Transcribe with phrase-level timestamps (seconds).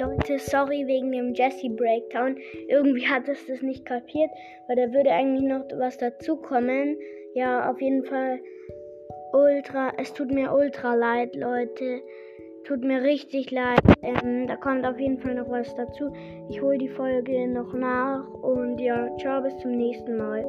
[0.00, 2.36] Leute, sorry wegen dem Jesse Breakdown.
[2.68, 4.30] Irgendwie hat es das nicht kapiert,
[4.66, 6.96] weil da würde eigentlich noch was dazukommen.
[7.34, 8.40] Ja, auf jeden Fall
[9.32, 12.00] ultra, es tut mir ultra leid, Leute.
[12.64, 13.80] Tut mir richtig leid.
[14.02, 16.12] Ähm, da kommt auf jeden Fall noch was dazu.
[16.50, 20.44] Ich hole die Folge noch nach und ja, ciao, bis zum nächsten Mal.